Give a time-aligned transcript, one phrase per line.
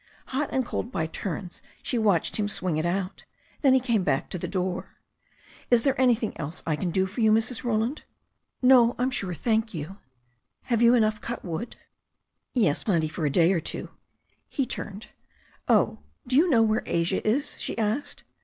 [0.33, 3.23] Hot and cold by turns she watched him swing it out
[3.61, 4.95] Then he came back to the door.
[5.69, 7.63] "Is there anything else I can do for you, Mrs.
[7.63, 8.01] Roland?"
[8.63, 9.99] "No, I'm sure, thank you." "You
[10.63, 11.75] have enough cut wood?"
[12.51, 13.91] "Yes, plenty for a day or two."
[14.49, 15.05] He turned.
[15.67, 18.23] "Oh, do you know where Asia is?" she asked.